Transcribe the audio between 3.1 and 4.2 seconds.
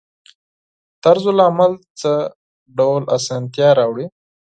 اسانتیا راوړي؟